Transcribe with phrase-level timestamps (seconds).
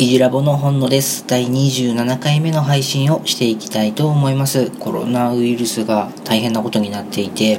[0.00, 1.24] いじラボの本野です。
[1.26, 4.70] 第27回目の配信をしていきたいと思います。
[4.70, 7.58] コロナウイルスが大変なことになっていて、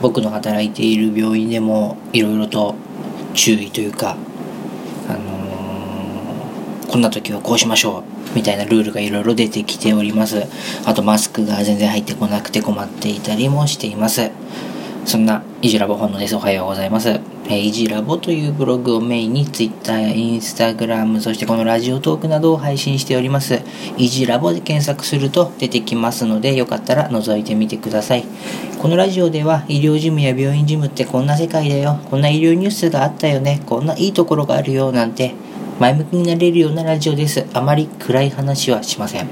[0.00, 2.76] 僕の働いている病院でもいろいろと
[3.34, 4.16] 注意というか、
[5.08, 10.44] あのーこんな時はこうしましょうみたいなルールがいろいろ出てきております。
[10.86, 14.30] あとマスクが全然入ってこなくて困っていたりもしています。
[15.06, 16.36] そんな、イジラボ本野です。
[16.36, 17.31] おはようございます。
[17.46, 23.60] えーイジラボというブログをメインに Twitter や Instagram、そしてこのラジオトークなどを配信しております。
[23.98, 28.24] イジラボで検索すると出てきますので、よかったら覗いてみてください。
[28.80, 32.00] このラジオでは医療事務や病院事務ってこんな世界だよ。
[32.10, 33.60] こんな医療ニュースがあったよね。
[33.66, 34.92] こんないいところがあるよ。
[34.92, 35.34] なんて、
[35.78, 37.44] 前向きになれるようなラジオです。
[37.52, 39.28] あまり暗い話はしません。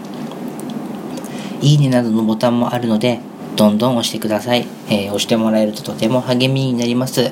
[1.62, 3.20] いいねなどのボタンもあるので、
[3.56, 4.66] どんどん押してください。
[4.88, 7.30] えー押してもらえるととても励みになります。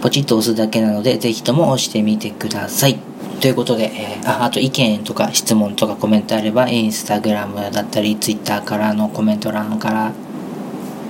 [0.00, 2.98] ポチッと押すだけなので、ぜひとも押してみてください。
[3.40, 10.12] ということで、えーあ、あと意見とか質問とかコメントあれば、インスタグラムだったり、ツイッターからのコメント欄から、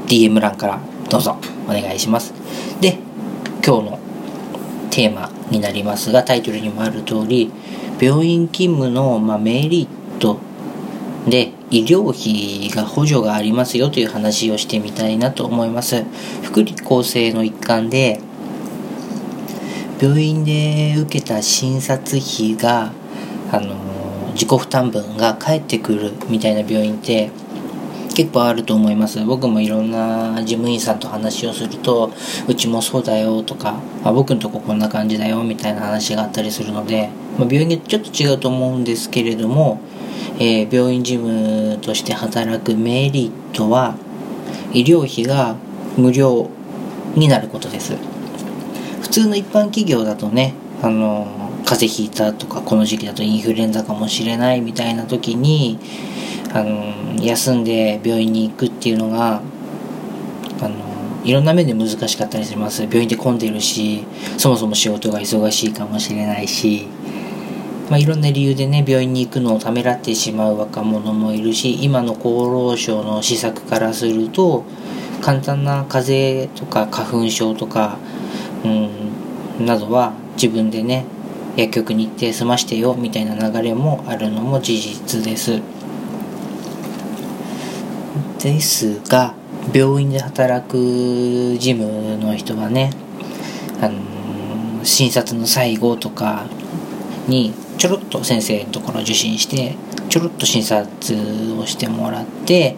[0.06, 2.32] DM 欄からどうぞお願いします。
[2.80, 2.98] で、
[3.64, 3.98] 今日の
[4.90, 7.50] テーマになりますが、タイトルにもある通り、
[8.00, 10.38] 病院勤務の、ま、メリット
[11.28, 16.04] で医療費が補助がありますよという話をしてみたいなと思います
[16.42, 18.20] 福利厚生の一環で
[20.00, 22.92] 病院で受けた診察費が
[23.52, 23.74] あの
[24.32, 27.30] 自己負担分が返ってくるみたいな病院って
[28.14, 29.22] 結構あると思います。
[29.24, 32.10] 僕もいろんな事務員さんと話をすると
[32.48, 39.80] うちもそうだよとか、まあ、僕のとここんな感じだよみたいな話があったりするので、まあ、病院によってちょっと違うと思うんですけれども
[40.38, 43.96] えー病院事務として働くメリットは
[44.72, 45.56] 医療費が
[45.98, 46.48] 無料
[47.14, 48.09] になることです。
[49.10, 51.26] 普通の一般企業だとねあの
[51.64, 55.80] 風邪ひいたとかこの時期だとインフルエンザかもしれないみたいな時に
[56.54, 59.42] あの休んで病院に行くっていうのが
[60.62, 62.84] あのいろんな面で難しかったりします。
[62.84, 64.06] 病院で混んでるし
[64.38, 66.86] そもそも仕事が忙しいかもしれないし
[67.90, 74.64] まあ、いろんな理由でね病院に行くのをためらってしまう若者もいるし今の厚労省の施策からすると
[75.20, 77.98] 簡単な風邪とか花粉症とか、
[78.64, 81.04] うん、などは自分でね
[81.56, 85.60] 薬局に行って済ましてよみたいな流れもあるのも事実です。
[88.38, 89.34] ですが
[89.74, 92.90] 病院で働く事務の人はね、
[93.80, 96.46] あの診察の最後とか
[97.28, 99.76] にちょろっと先生のところ受診して
[100.08, 101.14] ちょろっと診察
[101.58, 102.76] をしてもらって、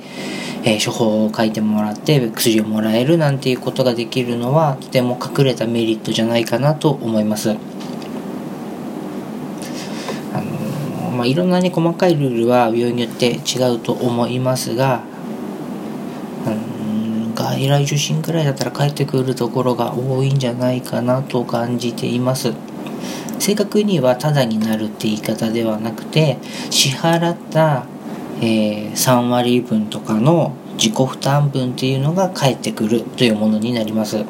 [0.64, 7.50] えー処方を書いてもらって薬をもらえるなんていうことができるのはとても隠れたメリットじゃないかなと思います。
[7.50, 7.54] あ
[10.40, 15.02] のまあ、いろんなね細かいルールは病院によって違うと思いますが、
[16.46, 22.54] うん、外来受診くらいだったら帰ってくるところが多いんじゃないかなと感じています。
[23.38, 26.38] 正確にはタダになるって言い方ではなくて
[26.70, 27.86] 支払った、
[28.42, 34.24] えー3割分とかの自己負担分っていうのが返ってくるというものになります。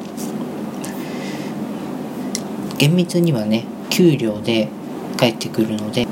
[2.78, 4.68] 厳密にはね給料で
[5.16, 6.06] 返ってくるので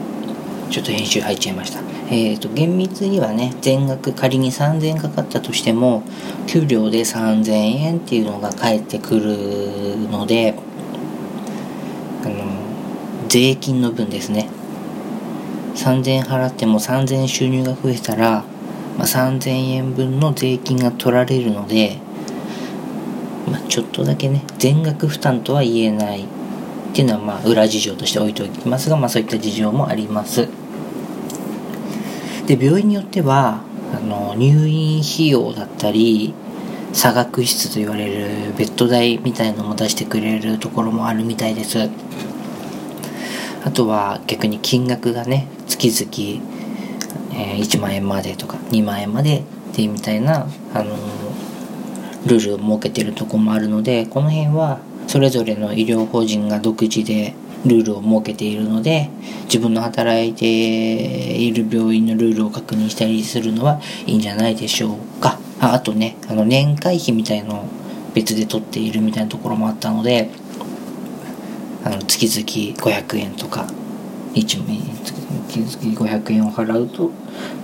[0.71, 1.81] ちょっと編集入っちゃいました。
[2.11, 6.03] えー、と厳密にはね全額仮に3000円かかったとしても
[6.47, 10.55] 給料で3000円っていうのが返ってくるので
[12.25, 12.35] あの
[13.29, 14.49] 税金の分ですね。
[15.85, 18.45] 3000円払っても3000円収入が増えたら、
[18.99, 21.99] まあ、3000円分の税金が取られるので、
[23.51, 26.27] まあ、ちょっとだけね全額負担とは言えない。
[26.91, 30.49] っていうのはまあ裏事情として置いておきますが、まあ、そういった事情もあります。
[32.47, 33.63] で病院によっては
[33.95, 36.35] あの入院費用だったり
[36.93, 41.89] 差額室と言われるベッド代みたいのも出してくれるところもあるみたいです。
[43.65, 46.45] あとは逆に金額がね月々、
[47.35, 49.43] えー1万円までとか2万円までっ
[49.73, 50.97] てみたいな、あの
[52.27, 57.35] ルールを設けてるとこもあるのでこの辺はそれぞれの医療法人が独自で
[57.65, 59.11] ルールを設けているので
[59.45, 65.39] 自分の働いている病院のルールを確認したりするのはいいんじゃないでしょうか。
[65.61, 67.69] ああとねあの年会費みたいのを
[68.15, 70.31] 別で取っているみたいなところもあったので
[71.85, 73.67] あの月々500円とか
[74.35, 74.81] 1万円
[75.49, 77.11] 月々500円を払うと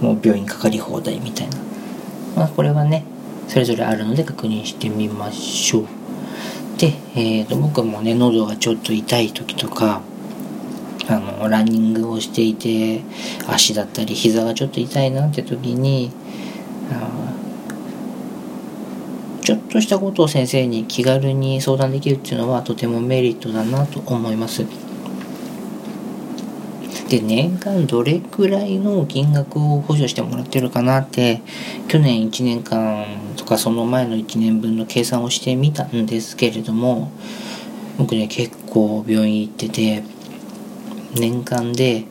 [0.01, 1.57] もう病院かかり放題みたいな、
[2.37, 3.05] まあ、これはね
[3.49, 5.87] それぞれあるので確認してみましょう。
[6.79, 10.03] で、えー、と僕もね喉がちょっと痛い時とか
[11.09, 13.03] あのランニングをしていて
[13.47, 16.11] 足だったり膝がちょっと痛いなって時に
[19.47, 24.67] ちょっとしたことを先生に気軽に相談できるっていうのはとてもメリットだなと思います。
[27.09, 31.43] で年間どれくらいの金額を補助してもらってるかなって
[31.87, 33.07] 去年1年間
[33.37, 37.13] とかその前の1年分の計算をしてみたんですけれども
[37.99, 40.03] 僕ね結構病院行ってて
[41.15, 42.05] 年間で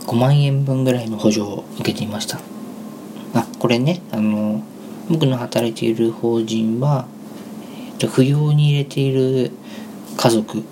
[0.00, 2.38] 5万円分ぐらいの補助を受けていました
[3.32, 4.62] あこれねあの
[5.08, 7.06] 僕の働いている法人は、
[7.88, 9.52] えっと、扶養に入れている
[10.16, 10.62] 家族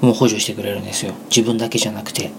[0.00, 1.14] も補助してくれるんですよ。
[1.34, 2.30] 自分だけじゃなくて。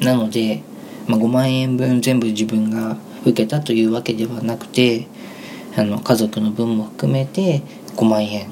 [0.00, 0.62] なので、
[1.06, 5.06] まあ、5万円分全部自分が受けたというわけではなくて
[5.76, 7.62] あの家族の分も含めて
[7.96, 8.50] 5万円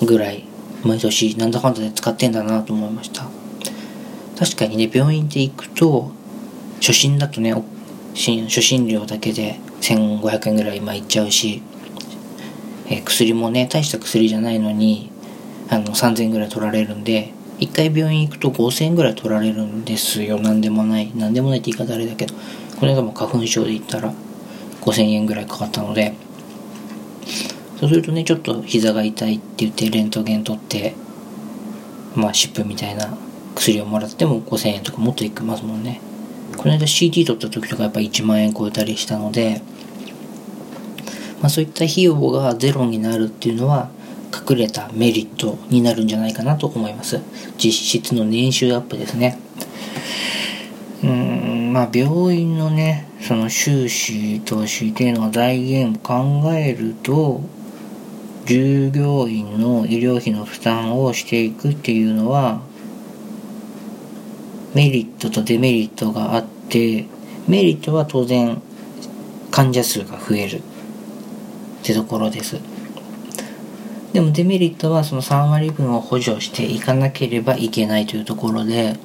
[0.00, 0.44] ぐらい
[0.84, 3.26] 毎年なんだかんだで使ってんだなと思いました。
[4.38, 6.10] 確かにね病院で行くと
[6.80, 7.54] 初診だとね
[8.14, 11.62] 初診料だけで1500円ぐらい今いっちゃうし、
[12.86, 15.10] えー、薬もね大した薬じゃないのに
[15.68, 20.38] あの3000円ぐらい取られるんで1回病院行くと5000円ぐらい取られるんですよ。
[20.40, 22.34] 何でもない何でもないって言い方あれだけど
[22.78, 24.12] これがも花粉症で言ったら
[24.80, 26.14] 5000円ぐらいかかったので
[27.80, 30.94] そうするとねちょっと膝が痛いって言ってレントゲン取って
[32.14, 33.16] まあ湿布みたいな
[33.54, 36.00] 薬をもらっても5000円とかもっといきますもんね。
[36.64, 39.60] この間 CT 取った時とかやっぱ1万円超えたりしたので
[41.42, 43.90] まあそういった費用がゼロになるっていうのは
[44.32, 47.20] 隠れたメリットになるんじゃないかなと思います。
[47.58, 49.38] 実質の年収アップですね。
[51.02, 57.42] うんまあ病院のねその収支投資っていうのは財源考えると
[58.46, 62.62] 従業員の医療費の負担をしていくっていうのは
[64.72, 68.60] メリットとデメリットがあってメリットは当然
[69.50, 70.60] 患者数が増えるっ
[71.82, 72.58] てところです
[74.12, 78.96] でもデメリットはその3割分を補助していかなければいけないというところで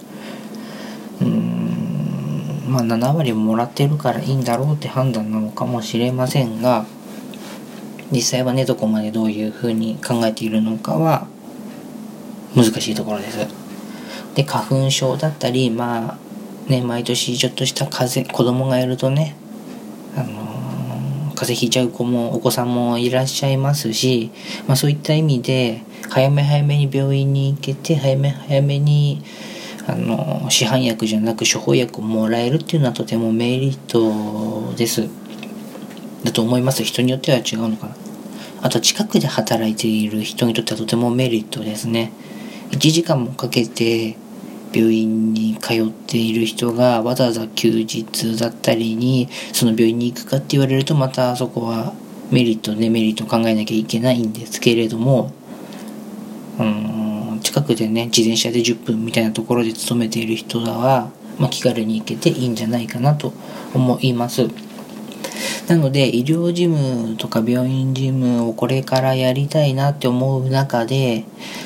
[1.21, 6.85] うんまあ7割もらってるからいいんだろうって判断なのかもしれませんが
[8.11, 11.27] 実際はねどこまでどういうふうに考えているのかは
[12.55, 13.37] 難しいところです。
[14.33, 16.28] で花粉症だったりまあ
[16.69, 19.35] ね毎年ちょっとした風邪子供がいるとね
[20.15, 24.31] あのー、風邪ひいちゃう子もお子さんもいらっしゃいますし、
[24.67, 29.23] まあ、そういった意味で早め早めに病院に行けて早め早めに
[29.87, 35.09] あの市販薬じゃなく処方薬をもらえるっていうのはとてもメリットです。
[36.23, 36.83] だと思います。
[36.83, 37.95] 人によっては違うのかな。
[38.61, 42.11] あと近くで働いている人にとってはとてもメリットですね。
[42.71, 44.15] 1時間もかけて
[44.73, 51.93] 病院に通っている人がわざわざ休日だったりにその病院に行くかって言われるとまたそこは
[52.31, 55.31] メリットデメリット考えなきゃいけないんですけれども
[56.59, 63.33] うん近くでね自転車で10分みたいなところで勤めている人らは、まあ、気軽に行けていいんじゃないかなと
[63.73, 64.47] 思います。
[65.67, 71.25] なので医療事務とか病院事務をこれからやりたいなって思う中で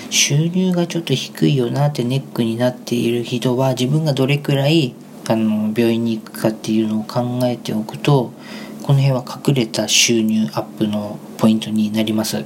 [0.10, 4.94] 収入がちょっと低いよなってネックになっている人は自分がどれくらい
[5.30, 8.33] あの病院に行くかっていうのを考えておくと
[8.83, 12.44] この辺は隠れた収入アップのポイントになります。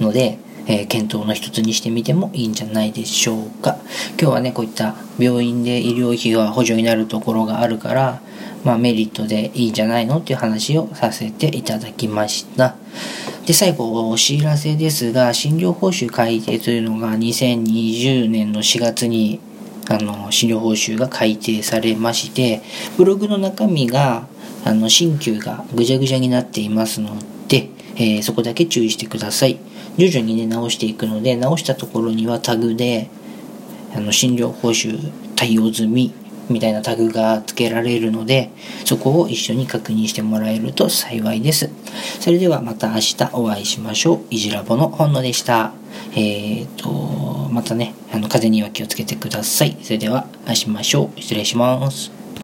[0.00, 3.78] ので、えー、検討の一つにしてみてもいいんじゃないでしょうか。
[4.20, 8.20] 今日はねこういった病院で医療費が補助になるところがあるから
[8.64, 12.76] まあ、メリットでいいんじゃないのっていう話をさせていただきました。
[13.46, 19.40] で、最後、お知らせですが、診療報酬改定というのが2020年の4月に、
[19.88, 22.62] あの、診療報酬が改定されまして、
[22.96, 24.28] ブログの中身が、
[24.64, 27.16] あの、新旧がぐちゃぐちゃになっていますの
[27.48, 29.58] で、えー、そこだけ注意してください。
[29.96, 33.08] 徐々にね、直していくので、直したところにはタグで、
[33.94, 36.12] あの、診療報酬対応済み
[36.52, 38.50] みたいなタグが付けられるので、
[38.84, 41.70] そこを一緒に確認してもらえると幸いです。
[42.20, 44.20] それではまた明日お会いしましょう。
[44.30, 45.72] いじラボの本野でした。
[46.12, 49.76] え、ー、と、またね、あの、風には気をつけてください。
[49.82, 51.20] それでは、会しましょう。
[51.20, 52.19] 失礼します。